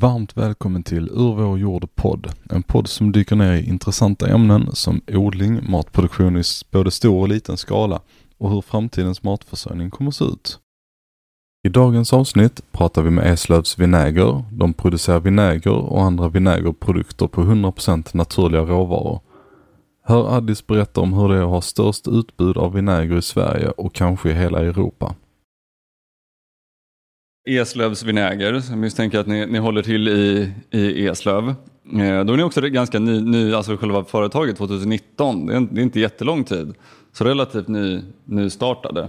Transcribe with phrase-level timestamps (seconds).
[0.00, 2.32] Varmt välkommen till Ur vår jord podd.
[2.50, 7.28] En podd som dyker ner i intressanta ämnen som odling, matproduktion i både stor och
[7.28, 8.00] liten skala
[8.38, 10.58] och hur framtidens matförsörjning kommer att se ut.
[11.66, 14.44] I dagens avsnitt pratar vi med Eslövs Vinäger.
[14.52, 19.20] De producerar vinäger och andra vinägerprodukter på 100% naturliga råvaror.
[20.04, 23.70] Hör Addis berätta om hur det är att ha störst utbud av vinäger i Sverige
[23.70, 25.14] och kanske i hela Europa.
[27.46, 31.48] Eslövs vinäger, jag misstänker att ni, ni håller till i, i Eslöv.
[31.92, 35.80] Eh, då är ni också ganska ny, ny alltså själva företaget 2019, det är, det
[35.80, 36.74] är inte jättelång tid.
[37.12, 39.08] Så relativt ny, nystartade.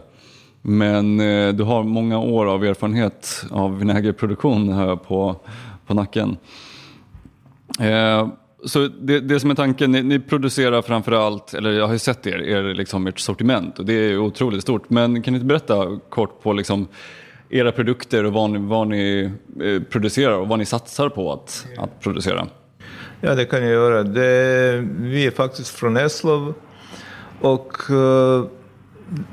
[0.62, 5.36] Men eh, du har många år av erfarenhet av vinägerproduktion hör jag på,
[5.86, 6.38] på nacken.
[7.80, 8.28] Eh,
[8.66, 12.28] så det, det som är tanken, ni, ni producerar framförallt, eller jag har ju sett
[12.28, 14.90] er, er liksom ert sortiment och det är otroligt stort.
[14.90, 16.88] Men kan ni inte berätta kort på liksom
[17.49, 19.31] era produkter och vad ni, vad ni
[19.62, 22.48] eh, producerar och vad ni satsar på att, att producera?
[23.22, 24.03] Ja, det kan jag göra.
[24.03, 26.53] Det, vi är faktiskt från Eslöv
[27.41, 28.45] och uh,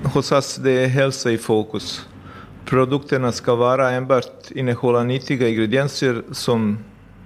[0.02, 2.06] hos oss det är hälsa i fokus.
[2.64, 6.78] Produkterna ska vara enbart innehålla nyttiga ingredienser som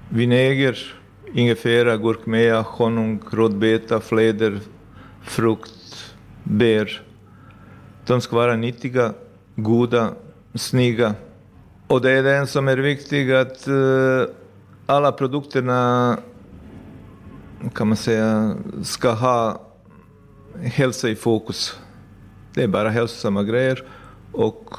[0.08, 0.94] vinäger,
[1.34, 4.60] ingefära, gurkmeja, honung, rödbeta, fläder,
[5.22, 7.02] frukt, bär.
[8.06, 9.12] De ska vara nyttiga,
[9.56, 10.10] goda,
[10.54, 11.14] snygga.
[11.86, 14.24] Och det är det som är viktigt att uh,
[14.86, 16.18] alla produkterna
[17.74, 19.60] kan man säga ska ha
[20.62, 21.80] hälsa i fokus.
[22.54, 23.84] Det är bara hälsosamma grejer
[24.32, 24.74] och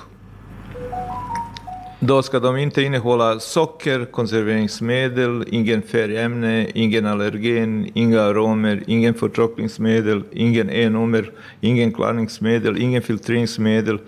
[2.00, 10.24] då ska de inte innehålla socker, konserveringsmedel, ingen färgämne, ingen allergen, inga aromer, ingen förtråkningsmedel,
[10.32, 14.00] ingen E-nummer, ingen klarningsmedel, ingen filtreringsmedel.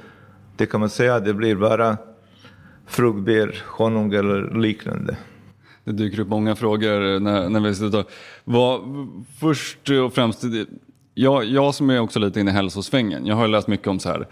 [0.57, 1.97] Det kan man säga, det blir bara
[2.87, 5.17] fruktbär, honung eller liknande.
[5.83, 8.05] Det dyker upp många frågor när, när vi sitter
[8.43, 8.81] Vad,
[9.39, 10.43] Först och främst,
[11.13, 14.09] jag, jag som är också lite inne i hälsosvängen, jag har läst mycket om så
[14.09, 14.27] här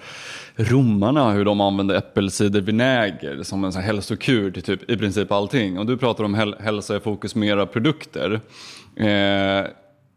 [0.56, 5.80] romarna, hur de använde äppelcidervinäger som en så här hälsokur till typ i princip allting.
[5.80, 8.42] Och du pratar om häl hälsa i fokus med era produkter.
[8.96, 9.66] Eh,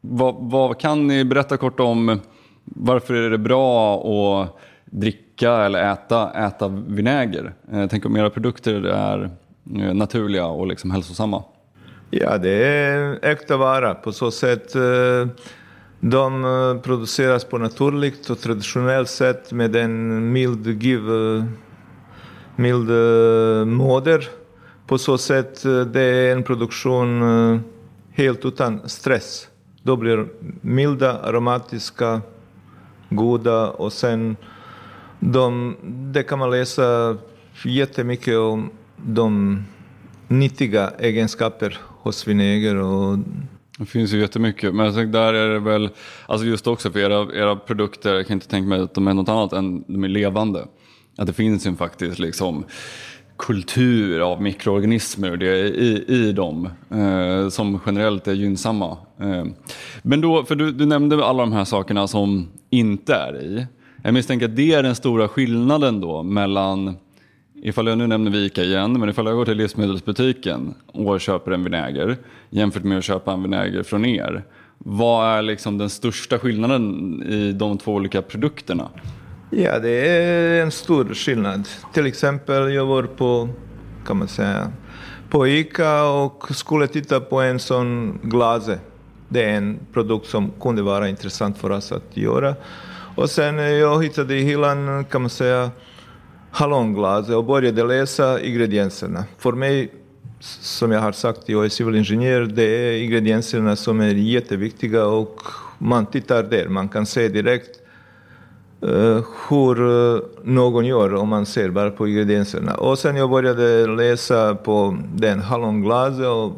[0.00, 2.20] vad, vad, kan ni berätta kort om
[2.64, 7.54] varför är det bra att dricka eller äta, äta vinäger?
[7.72, 9.30] Eh, tänk om era produkter är
[9.76, 11.44] eh, naturliga och liksom hälsosamma.
[12.10, 14.74] Ja, det är äkta vara på så sätt.
[14.74, 15.28] Eh,
[16.00, 21.44] de eh, produceras på naturligt och traditionellt sätt med en mild, giv, eh,
[22.56, 24.28] mild eh, moder.
[24.86, 25.62] På så sätt
[25.92, 27.22] det är en produktion
[28.12, 29.48] helt utan stress.
[29.82, 30.26] Då blir
[30.60, 32.20] milda, aromatiska,
[33.10, 34.36] goda och sen
[35.32, 35.76] de,
[36.12, 37.16] det kan man läsa
[37.64, 39.58] jättemycket om de
[40.28, 43.18] nyttiga egenskaper hos vinäger och
[43.78, 45.88] det finns ju jättemycket, men jag tänkte där är det väl,
[46.26, 49.14] alltså just också för era, era produkter, jag kan inte tänka mig att de är
[49.14, 50.66] något annat än de är levande.
[51.16, 52.64] Att det finns ju faktiskt liksom
[53.38, 58.96] kultur av mikroorganismer det i, i dem eh, som generellt är gynnsamma.
[59.20, 59.44] Eh.
[60.02, 63.66] Men då, för du, du nämnde alla de här sakerna som inte är i.
[64.06, 66.96] Jag misstänker att det är den stora skillnaden då mellan
[67.54, 71.64] Ifall jag nu nämner Vika igen, men ifall jag går till livsmedelsbutiken och köper en
[71.64, 72.16] vinäger
[72.50, 74.44] jämfört med att köpa en vinäger från er.
[74.78, 78.88] Vad är liksom den största skillnaden i de två olika produkterna?
[79.50, 81.68] Ja, det är en stor skillnad.
[81.92, 83.48] Till exempel, jag var på,
[84.06, 84.72] kan man säga,
[85.30, 88.78] på ICA och skulle titta på en sån glase.
[89.28, 92.54] Det är en produkt som kunde vara intressant för oss att göra.
[93.16, 95.70] Och sen eh, jag hittade i hyllan, kan man säga,
[96.50, 99.24] hallonglas och började läsa ingredienserna.
[99.38, 99.92] För mig,
[100.60, 105.40] som jag har sagt, jag är civilingenjör, det är ingredienserna som är jätteviktiga och
[105.78, 107.80] man tittar där, man kan se direkt
[108.84, 109.80] uh, hur
[110.16, 112.74] eh, någon gör om man ser bara på ingredienserna.
[112.74, 116.52] Och sen jag började läsa på den hallonglas, och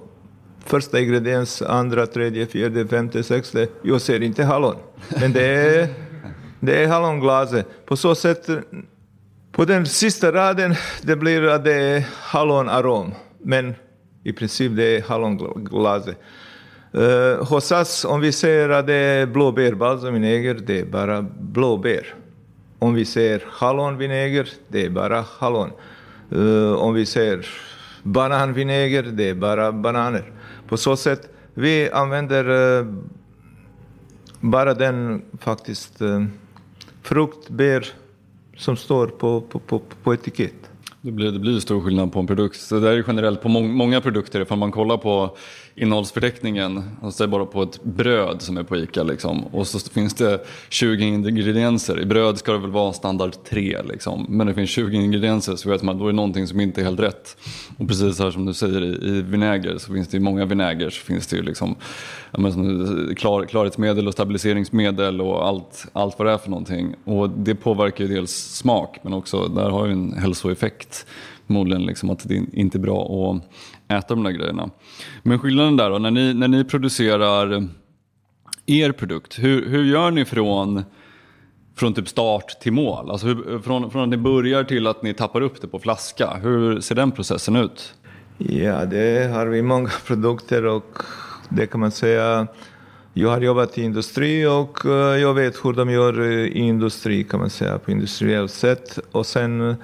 [0.65, 4.77] första ingrediens, andra, tredje, fjärde, femte, sexte, jag ser inte hallon.
[5.21, 5.89] Men det är,
[6.61, 7.87] det är hallonglaset.
[7.87, 8.49] På så sätt
[9.53, 13.75] på den sista raden det blir att det är hallonarom, men
[14.25, 16.15] i princip det är hallonglase.
[16.95, 21.23] Uh, e, hos oss, om vi säger att det är blåbär balsamvinäger, det är bara
[21.41, 22.15] blåbär.
[22.79, 25.71] Om vi säger hallonvinäger, det är bara hallon.
[26.33, 27.47] Uh, e, om vi säger
[28.03, 30.33] bananvinäger, det är bara bananer.
[30.69, 32.95] På så sätt, vi använder uh,
[34.41, 36.25] bara den faktiskt uh,
[37.07, 37.87] frukt, bär,
[38.57, 40.71] som står på, på, på, på etikett.
[41.01, 42.57] Det blir, det blir stor skillnad på en produkt.
[42.57, 44.41] Så det är generellt på må många produkter.
[44.41, 45.37] Ifall man kollar på
[45.77, 49.03] innehållsförteckningen, alltså bara på ett bröd som är på ICA.
[49.03, 52.01] Liksom, och så finns det 20 ingredienser.
[52.01, 53.83] I bröd ska det väl vara standard 3.
[53.83, 54.27] Liksom.
[54.29, 56.81] Men det finns 20 ingredienser så vet man att då är det någonting som inte
[56.81, 57.37] är helt rätt.
[57.79, 60.91] Och precis här som du säger i, i vinäger så finns det i många vinäger
[60.91, 61.77] så finns det ju liksom,
[62.31, 66.95] ja, som, eh, klar, klarhetsmedel och stabiliseringsmedel och allt, allt vad det är för någonting.
[67.05, 71.07] Och det påverkar ju dels smak men också där har ju en hälsoeffekt
[71.47, 73.43] förmodligen liksom att det inte är bra att
[73.89, 74.71] äta de där grejerna.
[75.23, 77.69] Men skillnaden där då, när ni, när ni producerar
[78.67, 80.85] er produkt, hur, hur gör ni från,
[81.77, 83.11] från typ start till mål?
[83.11, 86.35] Alltså hur, från, från att ni börjar till att ni tappar upp det på flaska,
[86.43, 87.95] hur ser den processen ut?
[88.39, 90.99] Ja, det har vi många produkter och
[91.49, 92.47] det kan man säga
[93.19, 97.41] jag har jobbat i industri och eh, jag vet hur de gör i industri kan
[97.41, 98.99] man säga på industriellt sätt.
[99.13, 99.77] Och sen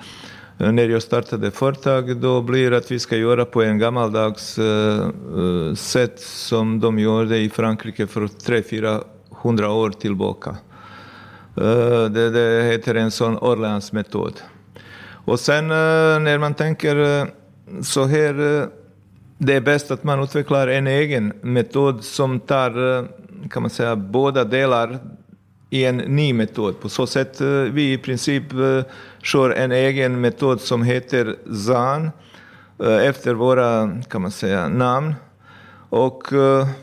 [0.70, 5.74] när jag startade företag, då blir det att vi ska göra på en gammaldags uh,
[5.74, 10.56] sätt som de gjorde i Frankrike för 300-400 år tillbaka.
[11.60, 14.40] Uh, det, det, heter en sån Orleans-metod.
[15.24, 17.26] Och sen uh, när man tänker
[17.82, 18.34] så här,
[19.38, 22.72] det är bäst att man utvecklar en egen metod som tar,
[23.48, 24.98] kan man säga, båda delar
[25.72, 26.80] i en ny metod.
[26.80, 28.84] På så sätt eh, vi i princip eh,
[29.22, 32.10] kör en egen metod som heter ZAN
[32.78, 35.14] eh, efter våra, kan man säga, namn.
[35.88, 36.22] Och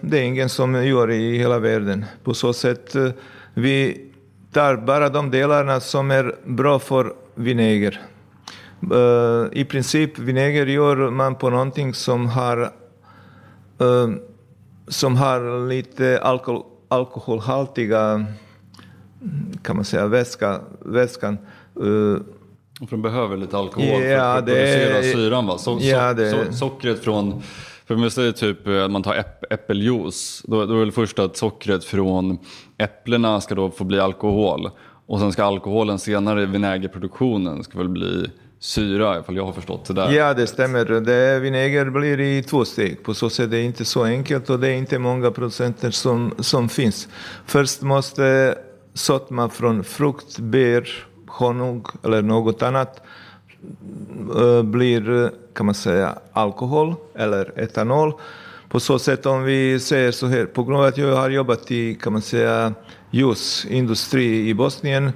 [0.01, 2.05] det är ingen som gör i hela världen.
[2.23, 2.95] På så sätt
[3.53, 4.05] vi
[4.51, 8.01] tar bara de delarna som är bra för vinäger.
[9.51, 12.71] I princip vinäger gör man på någonting som har
[14.87, 18.25] som har lite alkohol, alkoholhaltiga
[19.61, 21.37] kan man säga, väska, väskan.
[21.83, 22.19] Uh,
[22.79, 25.57] för de behöver lite alkohol ja, för att producera är, syran va?
[25.57, 27.43] So, ja, det, so, sockret från,
[27.85, 31.19] för om säger typ att eh, man tar äpp, äppeljuice, då, då är det först
[31.19, 32.37] att sockret från
[32.77, 34.69] äpplena ska då få bli alkohol.
[35.05, 38.29] Och sen ska alkoholen senare i vinägerproduktionen ska väl bli
[38.59, 40.11] syra ifall jag har förstått det där.
[40.11, 40.85] Ja det stämmer.
[40.85, 43.03] Det, vinäger blir i två steg.
[43.03, 46.33] På så sätt är det inte så enkelt och det är inte många producenter som,
[46.39, 47.07] som finns.
[47.45, 48.55] Först måste
[48.93, 50.89] sötma från frukt, bär,
[51.27, 53.01] honung eller något annat
[54.35, 58.13] eh, blir, eh, kan man säga, alkohol eller etanol.
[58.69, 61.71] På så sätt om vi säger så här, på grund av att jag har jobbat
[61.71, 62.73] i, kan man säga,
[63.11, 65.11] ljusindustri i Bosnien,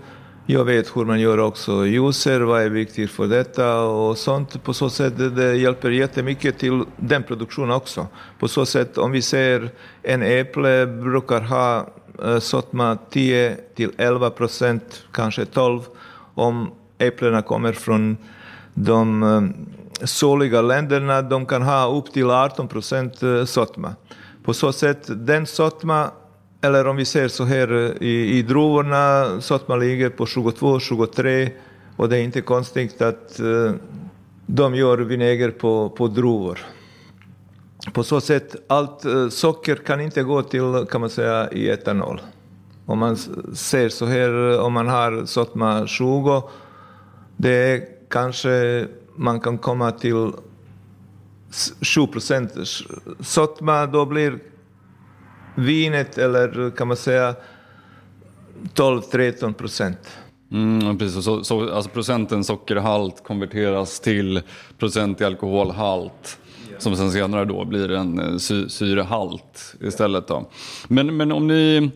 [0.45, 4.63] jag vet hur man gör också juicer, vad är viktigt för detta och sånt.
[4.63, 8.07] På så sätt det hjälper jättemycket till den produktionen också.
[8.39, 9.69] På så sätt om vi ser
[10.01, 11.87] en äpple brukar ha
[12.21, 15.81] Eh, sötma 10 till 11 procent, kanske 12,
[16.35, 18.17] om äpplena kommer från
[18.73, 21.21] de eh, soliga länderna.
[21.21, 23.95] De kan ha upp till 18 procent eh, sötma.
[24.43, 26.11] På så sätt, den sötma,
[26.61, 31.49] eller om vi ser så här i, i druvorna, sötma ligger på 22-23
[31.95, 33.39] och det är inte konstigt att
[34.45, 36.59] de gör vinäger på, på druvor
[37.91, 42.21] på så sätt, allt eh, socker kan inte gå till, kan man säga, i etanol.
[42.85, 43.17] Om man
[43.53, 46.49] ser så här, eh, om man har sötma 20,
[47.37, 50.31] det är kanske man kan komma till
[51.81, 52.51] 7 procent
[53.19, 54.39] sötma, då blir
[55.55, 57.35] vinet, eller kan man säga
[58.73, 60.17] 12-13 procent.
[60.51, 64.41] Mm, precis, så, så, alltså procenten sockerhalt konverteras till
[64.77, 66.39] procent i alkoholhalt.
[66.77, 70.27] Som sen senare då blir en eh, sy syrehalt istället.
[70.27, 70.49] Då.
[70.87, 71.91] Men, men om ni,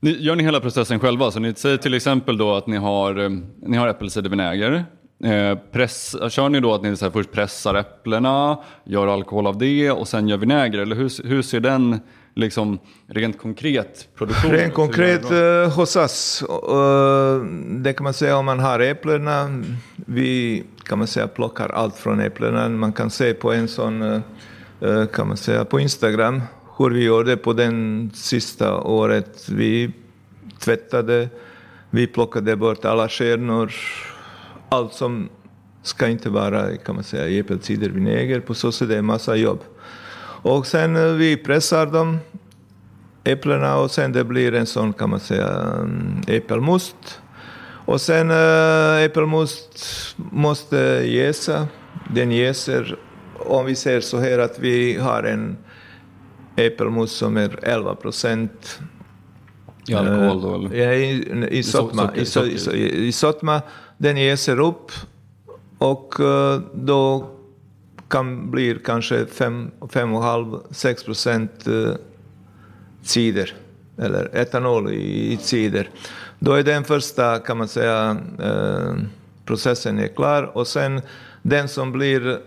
[0.00, 1.30] ni, gör ni hela processen själva?
[1.30, 3.30] Så ni säger till exempel då att ni har, eh,
[3.66, 4.84] ni har äppelcidervinäger.
[5.24, 9.90] Eh, press, kör ni då att ni så först pressar äpplena, gör alkohol av det
[9.90, 10.78] och sen gör vinäger?
[10.78, 12.00] Eller hur, hur ser den
[12.34, 14.50] liksom rent konkret produktion?
[14.50, 17.44] Rent konkret uh, hos oss, uh,
[17.82, 19.62] det kan man säga om man har äpplena.
[19.96, 22.68] Vi kan man säga plockar allt från äpplena.
[22.68, 26.42] Man kan se på en sån, uh, kan man säga på Instagram,
[26.78, 29.48] hur vi gjorde på den sista året.
[29.48, 29.90] Vi
[30.58, 31.28] tvättade,
[31.90, 33.72] vi plockade bort alla stjärnor,
[34.68, 35.28] allt som
[35.82, 38.40] ska inte vara, kan man säga, äppelcidervinäger.
[38.40, 39.60] På så sätt är det massa jobb.
[40.42, 42.18] Och sen eh, vi pressar dem,
[43.24, 47.20] äpplena, och sen det blir en sån, kan man säga, mm, äppelmust.
[47.86, 49.78] Och sen äh, äppelmust
[50.16, 51.68] måste jäsa.
[52.14, 52.98] Den jäser,
[53.38, 55.56] om vi ser så här att vi har en
[56.56, 58.80] äppelmust som är 11 procent
[59.86, 60.76] i alkohol då?
[60.76, 62.10] Ja, i, i, sötma.
[62.14, 63.62] I, i, i, i sötma.
[63.98, 64.90] Den jäser upp
[65.82, 67.30] Och eh, då
[68.12, 71.94] kan bli kanske 5,5-6 procent eh,
[73.02, 73.54] cider,
[73.98, 75.90] eller etanol i cider.
[76.38, 78.94] Då är den första, kan man säga, eh,
[79.44, 81.00] processen är klar och sen
[81.42, 82.40] den som blir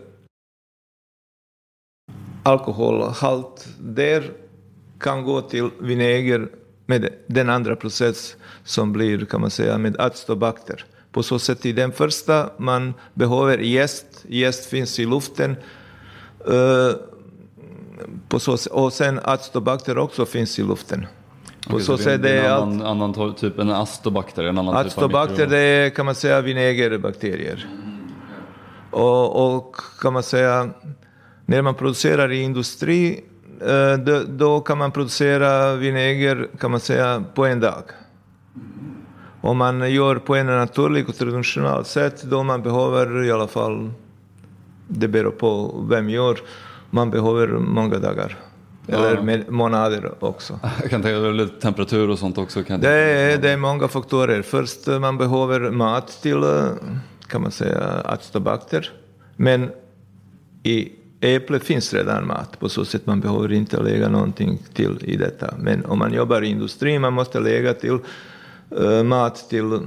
[2.43, 4.31] alkoholhalt där
[4.99, 6.49] kan gå till vinäger
[6.85, 10.85] med den andra process som blir, kan man säga, med actobacter.
[11.15, 15.55] På så sätt i den första, man behöver jäst, jäst finns i luften.
[16.49, 16.91] Uh,
[18.29, 21.07] på så, och sen actobacter också finns i luften.
[21.67, 24.43] På okay, så, så sätt det är annan, allt, annan typ, en actobacter?
[24.43, 27.67] En annan actobacter typ det är kan man säga vinägerbakterier.
[28.91, 30.69] Och, och kan man säga,
[31.45, 33.23] när man producerar i industri,
[33.61, 37.83] uh, då, då kan man producera vinäger kan man säga på en dag.
[39.45, 43.91] Om man gör på en naturlig och traditionellt sätt, då man behöver i alla fall,
[44.87, 46.39] det beror på vem gör,
[46.89, 48.37] man behöver många dagar.
[48.87, 50.59] Eller med månader också.
[50.81, 52.63] Jag kan tänka mig lite temperatur och sånt också.
[52.63, 54.41] Kan det, är, det är många faktorer.
[54.41, 56.43] Först man behöver mat till,
[57.27, 58.91] kan man säga, actobacter.
[59.35, 59.69] Men
[60.63, 65.15] i äpple finns redan mat, på så sätt man behöver inte lägga någonting till i
[65.17, 65.53] detta.
[65.59, 67.99] Men om man jobbar i industrin, man måste lägga till
[69.03, 69.79] mat till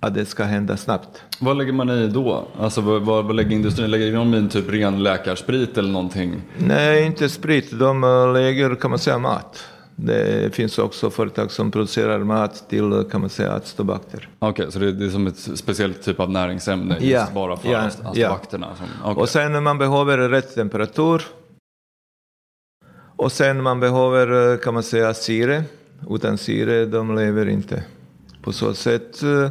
[0.00, 1.22] att det ska hända snabbt.
[1.40, 2.48] Vad lägger man i då?
[2.58, 3.90] Alltså vad, vad lägger industrin?
[3.90, 6.42] Lägger de i typ ren läkarsprit eller någonting?
[6.58, 7.78] Nej, inte sprit.
[7.78, 9.64] De eh, lägger, kan man säga, mat.
[9.96, 14.28] Det finns också företag som producerar mat till, kan man säga, acetobacter.
[14.38, 17.34] Okej, okay, så det är, det är, som ett speciellt typ av näringsämne ja, just
[17.34, 18.66] bara för ja, acetobacterna?
[19.02, 19.10] Ja.
[19.10, 19.22] Okay.
[19.22, 21.22] Och sen man behöver rätt temperatur.
[23.16, 25.64] Och sen man behöver, eh, kan man säga, syre.
[26.10, 27.84] Utan syre, de lever inte
[28.46, 29.22] på så sätt.
[29.22, 29.48] Eh,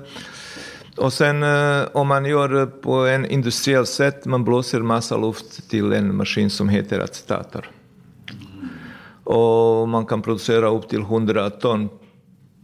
[0.97, 5.69] och sen eh, om man gör det på en industriell sätt, man blåser massa luft
[5.69, 7.69] till en maskin som heter acetator.
[9.23, 11.89] Och man kan producera upp till 100 ton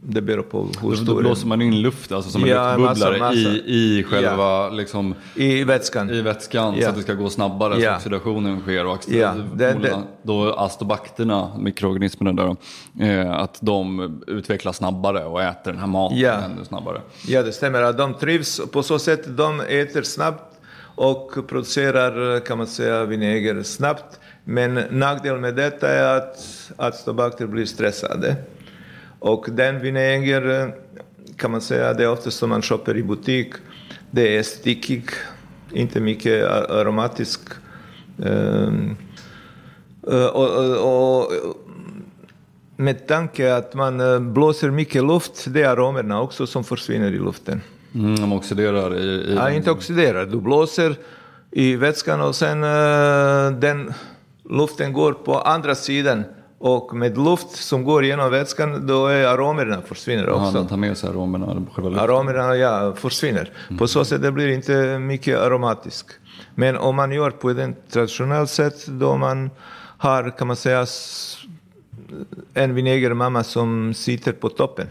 [0.03, 1.05] det beror på hur stor...
[1.05, 3.49] Då blåser man in luft, alltså som en ja, luftbubblare massa, massa.
[3.49, 4.69] I, i själva ja.
[4.69, 5.15] liksom...
[5.35, 6.09] I vätskan.
[6.09, 6.83] I vätskan, ja.
[6.83, 7.91] så att det ska gå snabbare, ja.
[7.91, 8.85] så oxidationen sker.
[8.85, 9.35] Och ja.
[9.53, 10.03] det, det.
[10.23, 12.55] Då astobakterna, mikroorganismerna där,
[13.07, 16.33] eh, att de utvecklas snabbare och äter den här maten ja.
[16.33, 17.01] ännu snabbare.
[17.27, 17.93] Ja, det stämmer.
[17.93, 20.59] De trivs på så sätt, de äter snabbt
[20.95, 24.19] och producerar, kan man säga, vinäger snabbt.
[24.43, 26.37] Men nackdelen med detta är att
[26.77, 28.35] acetobacter blir stressade.
[29.21, 30.69] Och den vinäger eh,
[31.35, 33.53] kan man säga, det är ofta som man köper i butik.
[34.11, 35.03] Det är stickig,
[35.71, 37.41] inte mycket aromatisk.
[38.17, 38.97] Um,
[40.01, 41.31] och, och, och,
[42.75, 47.19] med tanke att man eh, blåser mycket luft, det är aromerna också som försvinner i
[47.19, 47.61] luften.
[47.95, 49.03] Mm, de oxiderar i...
[49.03, 50.25] i ja, inte oxiderar.
[50.25, 50.95] Du blåser
[51.51, 52.61] i vätskan och sen
[53.59, 53.93] den
[54.49, 56.23] luften går på andra sidan
[56.61, 60.45] och med luft som går genom vätskan, då är aromerna försvinner också.
[60.45, 61.65] Ja, den tar med sig aromerna?
[62.01, 63.49] Aromerna, ja, försvinner.
[63.67, 63.77] Mm.
[63.77, 66.05] På så sätt det blir inte mycket aromatisk.
[66.55, 69.49] Men om man gör på ett traditionellt sätt, då man
[69.97, 70.85] har, kan man säga,
[72.53, 74.87] en vinägermamma som sitter på toppen.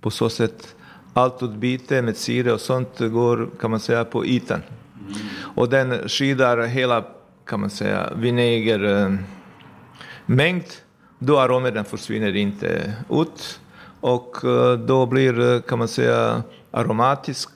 [0.00, 0.74] På så sätt
[1.14, 4.62] allt utbyte med syre och sånt går, kan man säga, på ytan.
[5.00, 5.18] Mm.
[5.56, 7.04] Och den skyddar hela,
[7.46, 9.24] kan man säga, vinägermängd
[11.18, 13.60] då aromerna försvinner inte ut
[14.00, 17.48] och eh, då blir, eh, kan man säga, aromatisk,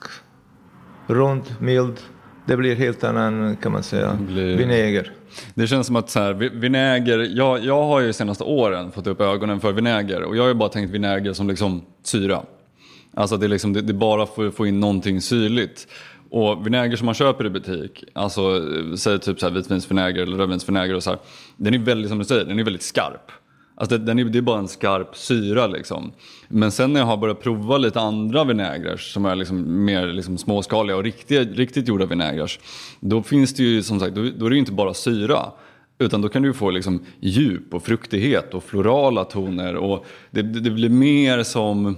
[1.07, 1.99] rund, mild.
[2.45, 4.57] Det blir helt annan, kan man säga, blir...
[4.57, 5.11] vinäger.
[5.53, 9.07] Det känns som att så här, vinäger, jag, jag har ju de senaste åren fått
[9.07, 12.41] upp ögonen för vinäger och jag har ju bara tänkt vinäger som liksom syra.
[13.13, 15.87] Alltså det är, liksom, det, det är bara för att få in någonting syrligt.
[16.29, 18.41] Och vinäger som man köper i butik, alltså
[18.97, 21.19] säg typ så här vitvinsvinäger eller rödvinsvinäger och så här,
[21.57, 23.31] den är väldigt, som du säger, den är väldigt skarp.
[23.75, 26.11] Alltså det, den är, det är bara en skarp syra liksom.
[26.47, 30.37] Men sen när jag har börjat prova lite andra vinägrar som är liksom mer liksom
[30.37, 32.51] småskaliga och riktiga, riktigt gjorda vinägrar.
[32.99, 35.51] Då finns det ju som sagt, då, då är det ju inte bara syra.
[35.99, 39.75] Utan då kan du få liksom djup och fruktighet och florala toner.
[39.75, 41.97] Och det, det blir mer som,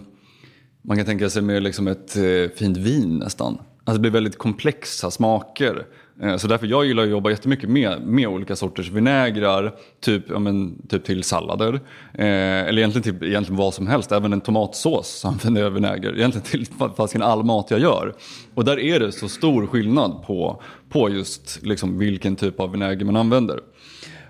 [0.82, 3.58] man kan tänka sig mer liksom ett eh, fint vin nästan.
[3.84, 5.86] Alltså det blir väldigt komplexa smaker.
[6.22, 10.39] Eh, så därför jag gillar att jobba jättemycket med, med olika sorters vinägrar, typ, ja,
[10.39, 11.74] men, typ till sallader.
[12.13, 12.25] Eh,
[12.67, 16.17] eller egentligen till egentligen vad som helst, även en tomatsås använder jag vinäger.
[16.17, 16.67] Egentligen till
[16.98, 18.13] fasiken all mat jag gör.
[18.53, 23.05] Och där är det så stor skillnad på, på just liksom, vilken typ av vinäger
[23.05, 23.60] man använder.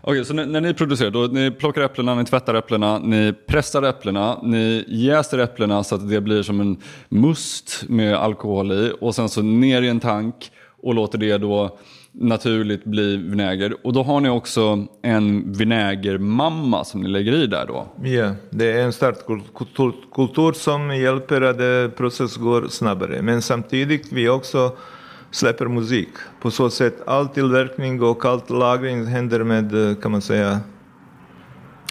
[0.07, 3.83] Okej, så när, när, ni producerar, då ni plockar äpplena, ni tvättar äpplena, ni pressar
[3.83, 6.77] äpplena, ni jäser äpplena så att det blir som en
[7.09, 10.51] must med alkohol i och sen så ner i en tank
[10.85, 11.77] och låter det då
[12.11, 13.75] naturligt bli vinäger.
[13.83, 17.87] Och då har ni också en vinägermamma som ni lägger i där då.
[18.03, 23.21] Ja, det är en startkultur som hjälper att processen går snabbare.
[23.21, 24.75] Men samtidigt vi också
[25.31, 26.09] släpper musik.
[26.41, 30.59] På så sätt all tillverkning och all lagring händer med, kan man säga,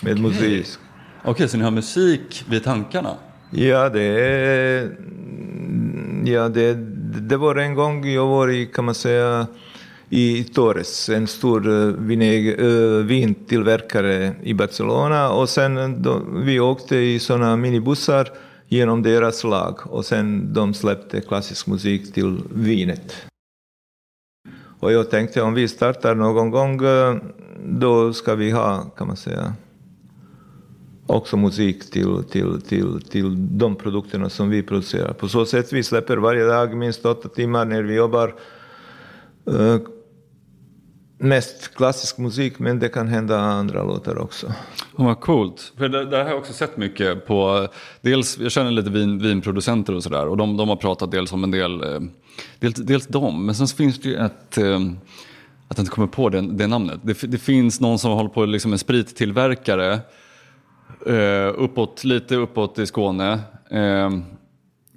[0.02, 0.22] med okay.
[0.22, 0.66] musik.
[1.20, 3.14] Okej, okay, så ni har musik vid tankarna?
[3.50, 4.96] Ja, det är...
[6.24, 9.47] Ja, det, det var en gång jag var i, kan man säga,
[10.09, 15.30] i Torres, en stor eh, vineg, eh, vintillverkare i Barcelona.
[15.30, 18.28] Och sen då, vi åkte i sådana minibussar
[18.68, 23.14] genom deras lag och sen de släppte klassisk musik till vinet.
[24.80, 27.16] Och jag tänkte om vi startar någon gång, eh,
[27.64, 29.54] då ska vi ha, kan man säga,
[31.06, 35.12] också musik till, till, till, till de produkterna som vi producerar.
[35.12, 38.34] På så sätt vi släpper varje dag minst åtta timmar när vi jobbar.
[39.50, 39.78] Uh,
[41.18, 44.46] mest klassisk musik, men det kan hända andra låtar också.
[44.96, 45.73] Oh, vad coolt.
[45.78, 47.68] För det, det har jag också sett mycket på,
[48.00, 51.44] dels, jag känner lite vin, vinproducenter och sådär och de, de har pratat dels om
[51.44, 52.00] en del, eh,
[52.58, 54.80] dels, dels dem, men sen finns det ju ett eh,
[55.68, 57.00] att jag inte kommer på det, det namnet.
[57.02, 60.00] Det, det, finns någon som håller på liksom en sprittillverkare
[61.08, 63.40] Uh, uppåt, lite uppåt i Skåne.
[63.70, 64.18] Eh, uh,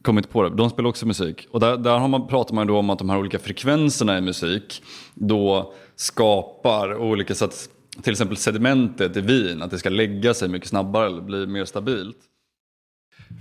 [0.02, 0.50] kom inte på det.
[0.50, 1.48] De spelar också musik.
[1.52, 4.22] Och där, där har man, pratar man då om att de här olika frekvenserna i
[4.22, 4.84] musik
[5.14, 7.70] då skapar olika sätt,
[8.02, 11.66] till exempel sedimentet i vin, att det ska lägga sig mycket snabbare eller bli mer
[11.66, 12.18] stabilt.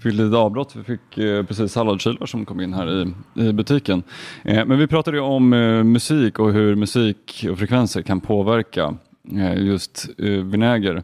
[0.02, 4.02] Fick lite avbrott, vi fick eh, precis salladskivar som kom in här i, i butiken.
[4.44, 8.96] Eh, men vi pratade ju om eh, musik och hur musik och frekvenser kan påverka
[9.32, 11.02] eh, just eh, vinäger.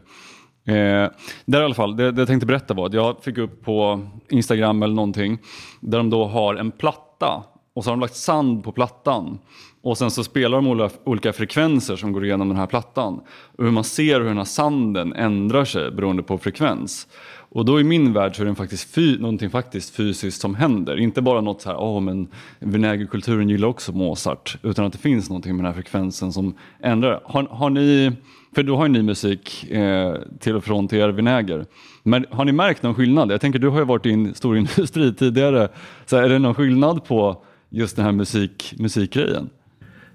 [0.65, 1.09] Eh,
[1.45, 4.01] där i alla fall, det, det jag tänkte berätta var att jag fick upp på
[4.29, 5.37] Instagram eller någonting
[5.79, 7.43] där de då har en platta
[7.75, 9.39] och så har de lagt sand på plattan
[9.83, 13.21] och sen så spelar de olika, olika frekvenser som går igenom den här plattan
[13.57, 17.07] och hur man ser hur den här sanden ändrar sig beroende på frekvens.
[17.53, 20.99] Och då i min värld så är det faktiskt fy, någonting faktiskt fysiskt som händer.
[20.99, 22.27] Inte bara något så här, åh oh, men
[22.59, 24.57] vinägerkulturen gillar också Mozart.
[24.63, 27.21] Utan att det finns någonting med den här frekvensen som ändrar.
[27.25, 28.11] Har, har ni
[28.55, 31.65] för då har ju ni musik eh, till och från till er vinäger.
[32.03, 33.31] Men har ni märkt någon skillnad?
[33.31, 35.67] Jag tänker du har ju varit i en stor industri tidigare.
[36.05, 39.49] Så är det någon skillnad på just den här musik, musikgrejen?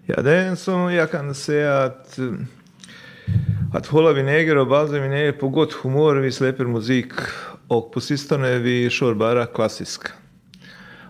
[0.07, 2.24] Ja, det är en som jag kan säga att eh,
[3.72, 6.16] att hålla vinäger och balsavinäger på gott humör.
[6.16, 7.12] Vi släpper musik
[7.68, 10.03] och på sistone vi kör bara klassisk.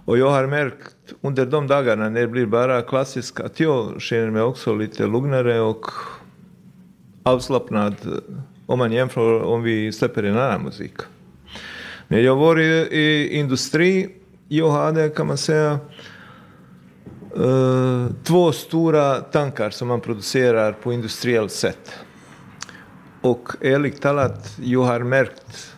[0.05, 4.31] Och jag har märkt under de dagarna när det blir bara klassisk att jag känner
[4.31, 5.85] mig också lite lugnare och
[7.29, 7.95] avslappnad
[8.67, 10.95] om man jämför om vi släpper en annan musik.
[12.09, 14.09] När jag var i, i industri,
[14.49, 15.79] jag hade kan man säga
[17.38, 21.93] uh, två stora tankar som man producerar på industriellt sätt.
[23.21, 25.75] Och ärligt talat, jag har märkt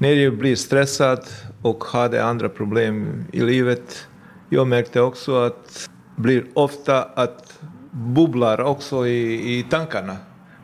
[0.00, 1.24] när jag blir stressad
[1.62, 4.06] och hade andra problem i livet,
[4.48, 7.58] jag märkte också att det blir ofta att
[7.90, 10.16] bubblar också i, i tankarna.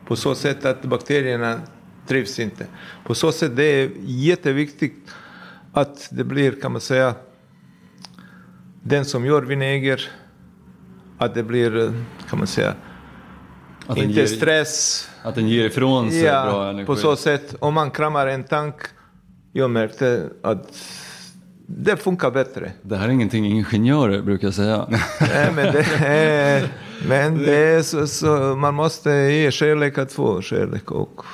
[0.07, 1.61] På så sätt att bakterierna
[2.07, 2.65] trivs inte.
[3.05, 5.09] På så sätt det är jätteviktigt
[5.73, 7.15] att det blir, kan man säga,
[8.83, 10.01] den som gör vinäger,
[11.17, 11.93] att det blir,
[12.29, 12.73] kan man säga,
[13.87, 15.09] att inte ger, stress.
[15.23, 16.85] Att den ger ifrån sig ja, bra energi.
[16.85, 17.55] på så sätt.
[17.59, 18.75] Om man kramar en tank,
[19.51, 20.77] jag märkte att
[21.67, 22.71] det funkar bättre.
[22.81, 24.87] Det här är ingenting ingenjörer brukar säga.
[25.21, 26.69] Nej, men det är,
[27.07, 31.25] men det är så, så, man måste ge kärlek att få kärlek och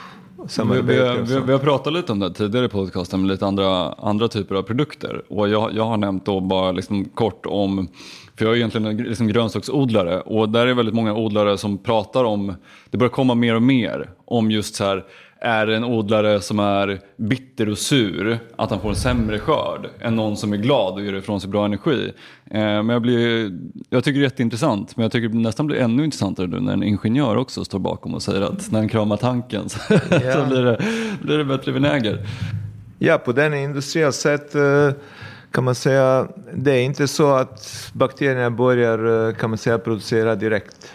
[0.47, 1.13] samarbete.
[1.13, 4.27] Vi, vi, vi, har pratat lite om det tidigare i podcasten med lite andra, andra
[4.27, 5.21] typer av produkter.
[5.29, 7.87] Och jag, jag har nämnt då bara liksom kort om
[8.35, 12.23] för jag är egentligen en liksom grönsaksodlare och där är väldigt många odlare som pratar
[12.23, 12.55] om,
[12.89, 15.05] det börjar komma mer och mer om just så här,
[15.43, 20.15] är en odlare som är bitter och sur, att han får en sämre skörd än
[20.15, 22.13] någon som är glad och gör ifrån sig bra energi.
[22.45, 23.51] Eh, men jag, blir,
[23.89, 26.73] jag tycker det är jätteintressant, men jag tycker det nästan blir ännu intressantare nu när
[26.73, 30.33] en ingenjör också står bakom och säger att när han kramar tanken så, ja.
[30.33, 30.83] så blir, det,
[31.21, 32.27] blir det bättre vinäger.
[32.99, 34.89] Ja, på den industriella sätt eh,
[35.51, 40.35] kan man säga, det är inte så att bakterierna börjar eh, kan man säga, producera
[40.35, 40.93] direkt.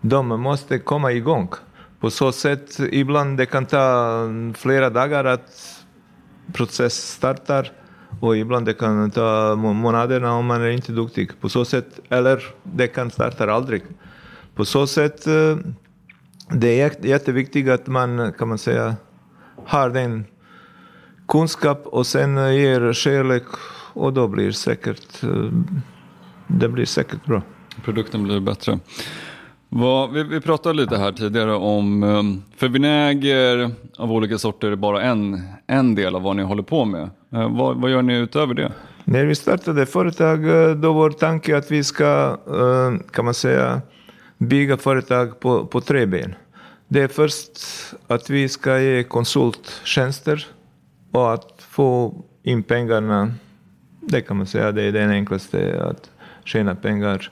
[0.00, 1.48] De måste komma igång.
[2.02, 5.84] På så sätt, ibland det kan ta flera dagar att
[6.52, 7.72] process startar
[8.20, 11.40] och ibland det kan ta månaderna om man är inte duktig.
[11.40, 13.82] På så sätt, eller det kan starta aldrig.
[14.54, 15.56] På så sätt, eh,
[16.50, 18.96] det är jätteviktigt att man, kan man säga,
[19.66, 20.24] har den
[21.28, 23.44] kunskap och sen ger kärlek
[23.92, 25.50] och då blir säkert, eh,
[26.46, 27.42] det blir säkert bra.
[27.84, 28.78] Produkten blir bättre.
[29.74, 34.76] Vad, vi, vi pratade lite här tidigare om, ehm, för vinäger av olika sorter är
[34.76, 37.10] bara en, en del av vad ni håller på med.
[37.32, 38.72] Eh, vad, vad gör ni utöver det?
[39.04, 43.80] När vi startade företag eh, då var tanken att vi ska, eh, kan man säga,
[44.38, 46.34] bygga företag på, på tre ben.
[46.88, 47.60] Det är först
[48.06, 50.46] att vi ska ge konsulttjänster
[51.12, 53.32] och att få in pengarna.
[54.00, 56.10] Det kan man säga, det är den enklaste att
[56.44, 57.30] tjäna pengar,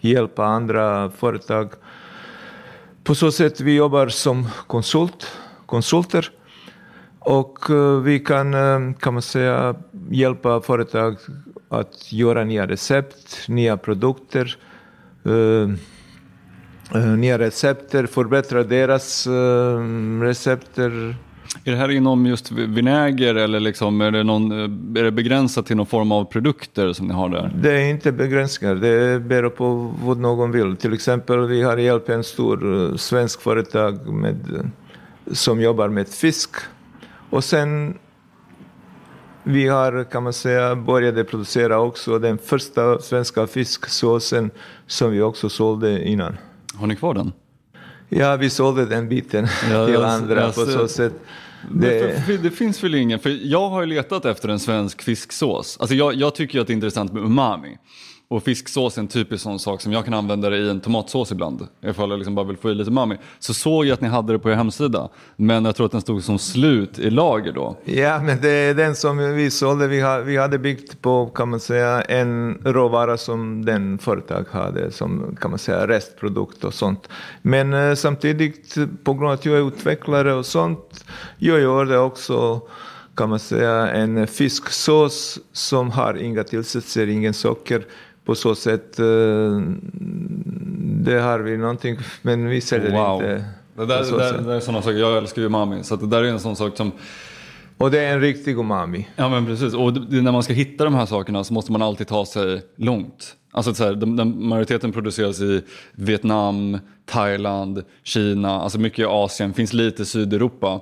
[0.00, 1.72] hjälpa andra företag.
[3.04, 5.26] På så sätt vi jobbar som konsult,
[5.66, 6.30] konsulter
[7.18, 9.74] och eh, vi kan, eh, kan man säga,
[10.10, 11.16] hjälpa företag
[11.68, 14.56] att göra nya recept, nya produkter,
[15.24, 15.68] eh,
[17.16, 21.16] nya recepter, förbättra deras recept recepter.
[21.64, 24.52] Är det här inom just vinäger eller liksom, är, det någon,
[24.96, 27.52] är det begränsat till någon form av produkter som ni har där?
[27.62, 30.76] Det är inte begränsningar, det beror på vad någon vill.
[30.76, 34.70] Till exempel vi har hjälpt en stor uh, svensk företag med,
[35.32, 36.50] som jobbar med fisk
[37.30, 37.98] och sen
[39.42, 44.50] vi har, kan man säga, började producera också den första svenska fisksåsen
[44.86, 46.36] som vi också sålde innan.
[46.74, 47.32] Har ni kvar den?
[48.16, 51.12] Ja, vi sålde den biten ja, till andra jag, på så sätt.
[51.70, 52.24] Det...
[52.26, 52.50] För, det...
[52.50, 55.76] finns väl ingen, för jag har ju letat efter en svensk fisksås.
[55.80, 57.78] Alltså jag, jag tycker ju att det är intressant med umami.
[58.32, 61.66] Och fisksås är en typisk sån sak som jag kan använda i en tomatsås ibland.
[61.82, 63.16] Ifall jag liksom bara vill få i lite umami.
[63.38, 65.08] Så såg jag att ni hade det på er hemsida.
[65.36, 67.76] Men jag tror att den stod som slut i lager då.
[67.84, 69.88] Ja, men det är den som vi sålde.
[69.88, 74.90] Vi, vi hade byggt på, kan man säga, en råvara som den företag hade.
[74.90, 77.08] Som, kan man säga, restprodukt och sånt.
[77.42, 81.04] Men eh, samtidigt, på grund av att jag är utvecklare och sånt,
[81.38, 82.60] jag gör det också
[83.16, 87.84] kan man säga en fisksås som har inga tillsatser, ingen socker
[88.24, 89.04] på så sätt, eh,
[91.04, 93.14] det har vi någonting, men vi säljer wow.
[93.14, 93.44] inte.
[93.76, 96.06] Det där, det där, det där är sådana saker, jag älskar ju umami, så det
[96.06, 96.92] där är en sån sak som
[97.82, 99.08] och det är en riktig umami.
[99.16, 102.06] Ja men precis, och när man ska hitta de här sakerna så måste man alltid
[102.06, 103.36] ta sig långt.
[103.52, 109.54] Alltså så här, den, den, majoriteten produceras i Vietnam, Thailand, Kina, alltså mycket i Asien,
[109.54, 110.80] finns lite i Sydeuropa.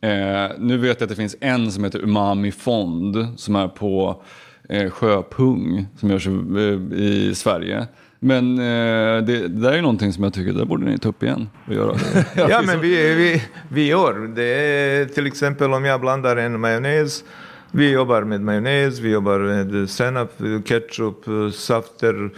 [0.00, 4.22] Eh, nu vet jag att det finns en som heter Umami Fond som är på
[4.70, 7.86] eh, Sjöpung som görs eh, i Sverige.
[8.18, 11.22] Men eh, det, det, där är någonting som jag tycker, det borde ni ta upp
[11.22, 11.96] igen och göra.
[12.48, 14.32] ja, men vi, vi, vi gör.
[14.34, 17.24] Det är till exempel om jag blandar en majonnäs.
[17.70, 20.32] Vi jobbar med majonnäs, vi jobbar med senap,
[20.64, 22.30] ketchup, safter,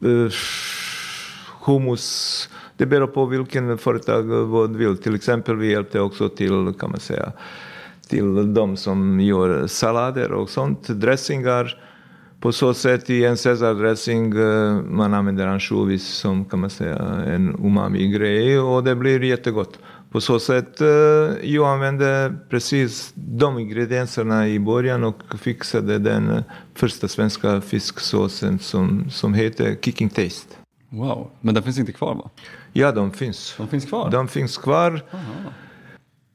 [0.00, 0.32] eh,
[1.64, 2.48] hummus.
[2.76, 4.96] Det beror på vilken företag vad vill.
[4.96, 7.32] Till exempel vi hjälpte också till, kan man säga,
[8.06, 11.80] till de som gör sallader och sånt, dressingar.
[12.40, 17.56] På så sätt i en Caesar-dressing eh, man använder ansjovis som kan man säga en
[17.64, 19.78] umami-grej och det blir jättegott.
[20.12, 20.88] På så sätt eh,
[21.42, 29.34] jag använde precis de ingredienserna i början och fixade den första svenska fisksåsen som, som
[29.34, 30.56] heter Kicking Taste.
[30.88, 32.30] Wow, men den finns inte kvar va?
[32.72, 33.54] Ja, de finns.
[33.56, 34.10] De finns kvar?
[34.10, 35.00] De finns kvar.
[35.12, 35.52] Aha.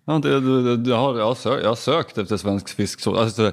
[0.09, 3.51] Jag har, jag, har, jag, har sökt, jag har sökt efter svensk fisksås, alltså,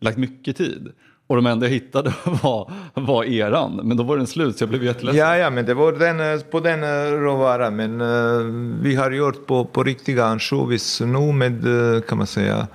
[0.00, 0.92] lagt mycket tid.
[1.26, 4.68] Och de enda jag hittade var, var eran, men då var den slut så jag
[4.68, 5.26] blev jätteledsen.
[5.26, 7.76] Ja, ja, men det var den, eh, på den eh, råvaran.
[7.76, 8.42] Men uh,
[8.82, 11.64] vi har gjort på, på riktiga ansjovis nu med,
[12.08, 12.66] kan man säga,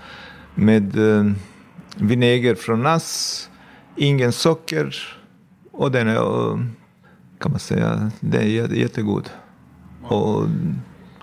[0.55, 1.31] med uh,
[1.97, 3.49] vinäger från nass,
[3.95, 5.17] ingen socker
[5.71, 6.15] och den är,
[7.39, 9.29] kan man säga, den är jättegod.
[10.03, 10.43] Och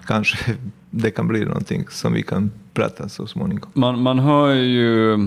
[0.06, 0.56] kanske
[0.90, 3.70] det kan bli någonting som vi kan prata så småningom.
[3.74, 5.18] Man, man hör ju,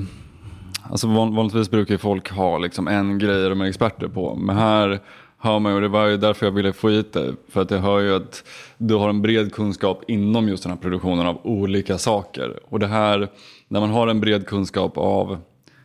[0.89, 4.35] alltså vanligtvis brukar folk ha liksom en grej de är experter på.
[4.35, 4.99] Men här
[5.37, 7.33] hör man ju, och det var ju därför jag ville få hit dig.
[7.49, 8.43] För att jag hör ju att
[8.77, 12.59] du har en bred kunskap inom just den här produktionen av olika saker.
[12.69, 13.27] Och det här,
[13.67, 15.37] när man har en bred kunskap av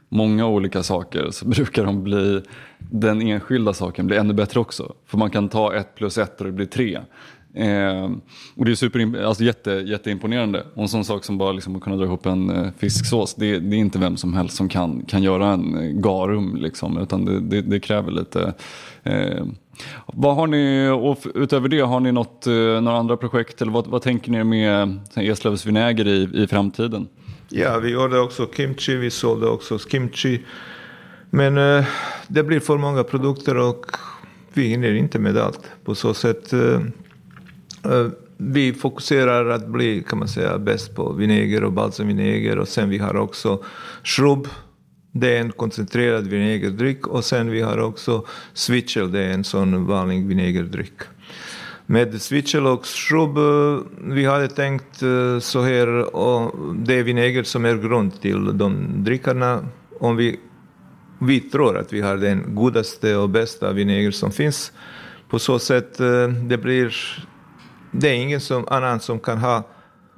[0.09, 2.43] många olika saker så brukar de bli,
[2.79, 4.95] den enskilda saken bli ännu bättre också.
[5.07, 7.01] För man kan ta ett plus ett och det blir tre.
[7.59, 8.11] Eh,
[8.55, 10.67] och det är super, alltså jätte, jätteimponerande.
[10.75, 13.35] Och en sån sak som bara liksom att kunna dra ihop en eh, fisksås.
[13.35, 16.57] Det, det, är inte vem som helst som kan, kan göra en eh, garum.
[16.57, 18.55] Liksom, utan det, det, det kräver lite.
[19.03, 19.47] Eh,
[20.07, 23.63] vad har ni, och utöver det, har ni något, eh, några andra projekt?
[23.63, 24.83] Eller vad, vad tänker ni med
[25.17, 27.09] eh, Eslövs vinäger i, i framtiden?
[27.49, 28.97] Ja, vi gjorde också kimchi.
[28.97, 30.41] Vi sålde också kimchi.
[31.31, 31.85] Men eh,
[32.29, 33.87] det blir för många produkter och
[34.53, 35.71] vi hinner inte med allt.
[35.85, 36.81] På så sätt Eh,
[37.89, 42.91] Eh, vi fokuserar att bli, kan man säga, bäst på vinäger och balsamvinäger och sen
[42.91, 43.65] vi har också
[44.03, 44.49] shrub.
[45.13, 49.87] Det är en koncentrerad vinägerdryck och sen vi har också switchel, det är en sån
[49.87, 50.95] vanlig vinägerdryck.
[51.87, 57.43] Med switchel och shrub, eh, vi hade tänkt eh, så här, och det är vinäger
[57.43, 59.65] som är grund till de drickarna.
[60.01, 60.41] Om vi,
[61.19, 64.73] vi tror att vi har den godaste och bästa vinäger som finns.
[65.29, 65.99] På så sätt,
[66.49, 66.95] det blir,
[67.91, 69.63] det är ingen som, annan som kan ha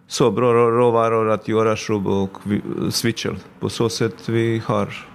[0.07, 2.39] så bra råvaror att göra shrub och
[2.91, 3.37] switchel.
[3.61, 5.07] På så sätt vi har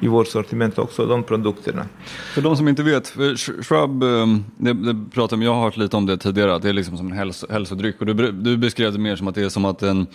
[0.00, 1.86] i vårt sortiment också, de produkterna.
[2.34, 6.06] För de som inte vet, shrub, ehm, det, det pratar jag har hört lite om
[6.06, 8.00] det tidigare, att det är liksom som en hälso, hälsodryck.
[8.00, 10.06] Och du, du beskrev det mer som att det är som att en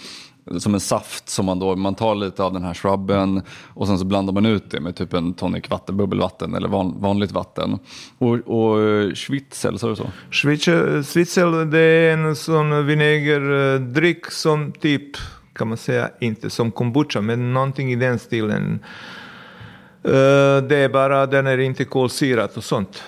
[0.57, 3.41] som en saft som man då, man tar lite av den här shrubben
[3.73, 7.01] och sen så blandar man ut det med typ en tonic vatten, bubbelvatten eller van,
[7.01, 7.79] vanligt vatten.
[8.17, 8.77] Och, och
[9.17, 10.09] schwitzel, sa du så?
[10.31, 15.17] Schwitzel, det är en sån vinägerdryck som typ,
[15.53, 18.79] kan man säga, inte som kombucha, men någonting i den stilen.
[20.03, 23.03] Eh, det är bara, den är inte kolsyrat och sånt.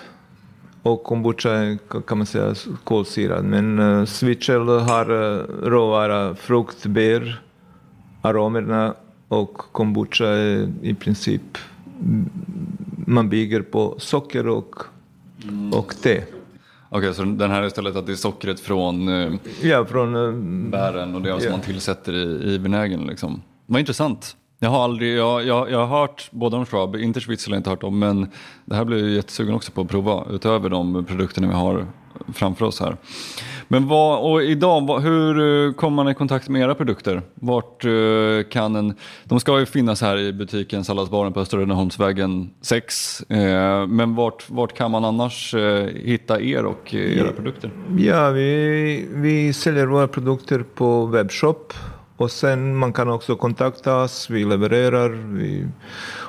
[0.84, 3.46] Och kombucha kan man säga kolsyrad.
[3.46, 7.42] Men uh, switchel har uh, råvara, frukt, bär,
[8.22, 8.94] aromerna
[9.28, 11.58] och kombucha är i princip
[13.08, 14.76] man bygger på socker och,
[15.44, 15.74] mm.
[15.74, 16.24] och te.
[16.90, 20.72] Okej, okay, så den här är istället att det är sockret från, uh, ja, från
[20.72, 21.52] bären och det som ja.
[21.52, 23.42] man tillsätter i, i vinägen liksom.
[23.66, 24.36] Vad intressant.
[24.64, 27.60] Jag har aldrig, jag, jag, jag har hört både om Schwab, inte Schwitzel har jag
[27.60, 28.28] inte hört om, men
[28.66, 31.88] det här blir jag jättesugen också på att prova utöver de produkterna vi har
[32.34, 32.98] framför oss här.
[33.68, 37.22] Men vad, och idag, hur eh, kommer man i kontakt med era produkter?
[37.34, 38.94] Vart eh, kan en,
[39.24, 43.22] de ska ju finnas här i butiken Salladsbaren på Östra Rönneholmsvägen 6.
[43.22, 47.72] Eh, men vart, vart kan man annars eh, hitta er och era produkter?
[47.98, 51.74] Ja, vi, vi säljer våra produkter på webbshop
[52.18, 55.10] och sen man kan också kontakta oss, vi levererar.
[55.10, 55.68] Vi,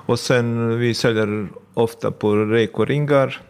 [0.06, 3.40] och sen vi säljer ofta på rekoringar.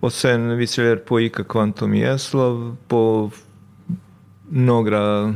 [0.00, 3.30] Och sen vi säljer på ICA Quantum i Eslov, på
[4.48, 5.34] några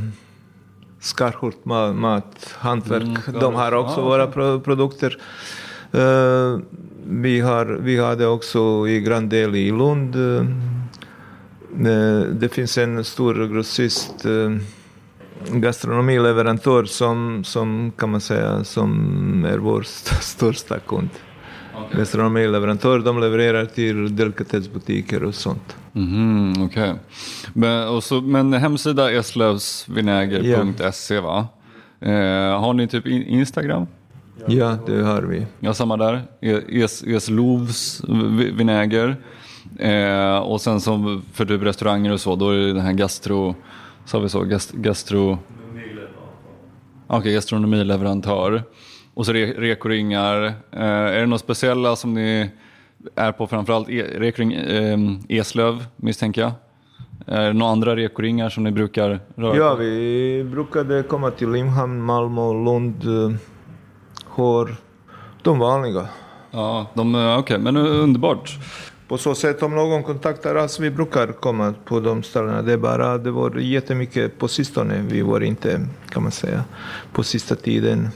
[1.01, 3.03] Skarhult mat, hantverk.
[3.03, 5.19] Mm, De har också ah, våra pro produkter.
[5.95, 6.59] Uh,
[7.05, 10.17] vi, har, vi hade också i Grandel i Lund.
[10.17, 10.45] Uh,
[12.21, 14.59] det finns en stor grossist uh,
[15.51, 19.83] gastronomileverantör som, som kan man säga som är vår
[20.21, 21.09] största kund.
[21.87, 21.99] Okay.
[21.99, 25.77] Gastronomileverantör, de levererar till delikatessbutiker och sånt.
[25.95, 26.65] Mm, Okej.
[26.65, 26.93] Okay.
[27.53, 31.47] Men, men hemsida eslövsvinäger.se va?
[32.01, 33.87] Eh, har ni typ Instagram?
[34.47, 35.47] Ja, det har vi.
[35.61, 36.23] Ja, samma där.
[36.41, 38.03] E- es, Eslovs
[38.53, 39.17] vinäger.
[39.79, 43.55] Eh, och sen som för typ restauranger och så, då är det den här gastro
[44.05, 45.39] så har vi så, gast, gastro...
[47.07, 48.63] Okej, okay, gastronomileverantör.
[49.15, 50.45] Och så re, rekoringar.
[50.71, 52.51] Eh, är det något speciella som ni
[53.15, 53.89] är på framförallt?
[53.89, 56.53] E, rekoring eh, Eslöv misstänker jag.
[57.27, 62.03] Är det några andra rekoringar som ni brukar röra Ja, vi brukade komma till Limhamn,
[62.03, 63.37] Malmö, Lund, eh,
[64.25, 64.77] Hår.
[65.43, 66.09] De vanliga.
[66.51, 68.59] Ja, de, okej, okay, men underbart
[69.09, 72.63] på så sätt om någon kontaktar oss, vi brukar komma på de ställena.
[72.63, 75.05] Det är bara, det var jättemycket på sistone.
[75.09, 76.65] Vi var inte, kan man säga,
[77.13, 78.09] på sista tiden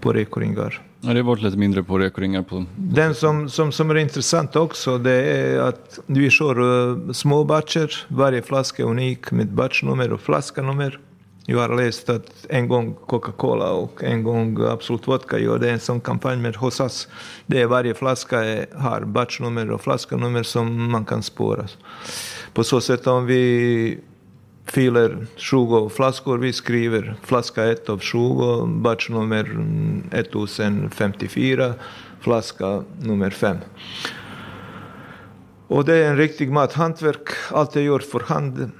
[0.00, 0.82] på rekoringar.
[1.00, 2.42] Ja, det har varit lite mindre på rekoringar.
[2.42, 2.64] På...
[2.76, 8.06] Den som, som, som är intressant också, det är att vi kör uh, små batcher.
[8.08, 10.98] Varje flaska är unik med batchnummer och flaskanummer.
[11.46, 16.00] Jag har läst att en gång Coca-Cola och en gång Absolut Vodka gjorde en sån
[16.00, 17.08] kampanj med hos oss.
[17.46, 21.66] Det är varje flaska är, har batchnummer och flaskanummer som man kan spåra.
[22.52, 23.98] På så sätt om vi
[24.66, 29.44] fyller 20 flaskor, vi skriver flaska 1 av 20, batchnummer
[30.12, 31.74] 1054,
[32.20, 33.56] flaska nummer 5.
[35.66, 38.70] Och det är en riktig mathantverk, allt är gjort för hand.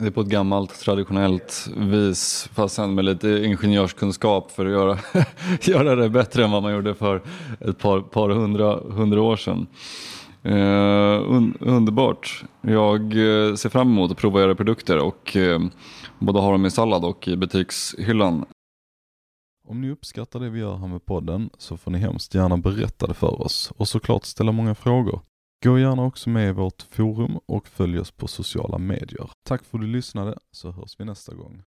[0.00, 4.98] Det är på ett gammalt traditionellt vis fast sen med lite ingenjörskunskap för att göra,
[5.62, 7.22] göra det bättre än vad man gjorde för
[7.60, 9.66] ett par, par hundra, hundra år sedan.
[10.42, 12.44] Eh, uh, un, underbart.
[12.60, 15.58] Jag uh, ser fram emot att prova era produkter och uh,
[16.18, 18.44] både ha dem i sallad och i butikshyllan.
[19.68, 23.06] Om ni uppskattar det vi gör här med podden så får ni hemskt gärna berätta
[23.06, 25.20] det för oss och såklart ställa många frågor.
[25.64, 29.30] Gå gärna också med i vårt forum och följ oss på sociala medier.
[29.42, 31.56] Tack för att du lyssnade så hörs vi nästa gång.